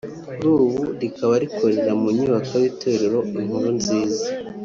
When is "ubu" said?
0.65-0.81